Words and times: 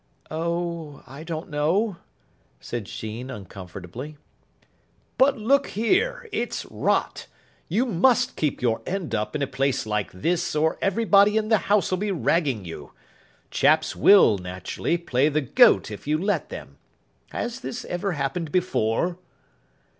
"Oh, 0.31 1.03
I 1.05 1.23
don't 1.23 1.47
know," 1.47 1.97
said 2.59 2.87
Sheen 2.87 3.29
uncomfortably. 3.29 4.17
"But, 5.19 5.37
look 5.37 5.67
here, 5.67 6.27
it's 6.31 6.65
rot. 6.71 7.27
You 7.69 7.85
must 7.85 8.35
keep 8.35 8.63
your 8.63 8.81
end 8.87 9.13
up 9.13 9.35
in 9.35 9.43
a 9.43 9.45
place 9.45 9.85
like 9.85 10.11
this, 10.11 10.55
or 10.55 10.79
everybody 10.81 11.37
in 11.37 11.49
the 11.49 11.59
house'll 11.69 11.97
be 11.99 12.09
ragging 12.11 12.65
you. 12.65 12.93
Chaps 13.51 13.95
will, 13.95 14.39
naturally, 14.39 14.97
play 14.97 15.29
the 15.29 15.41
goat 15.41 15.91
if 15.91 16.07
you 16.07 16.17
let 16.17 16.49
them. 16.49 16.77
Has 17.29 17.59
this 17.59 17.85
ever 17.85 18.13
happened 18.13 18.51
before?" 18.51 19.19